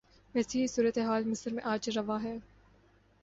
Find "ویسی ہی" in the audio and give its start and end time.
0.35-0.67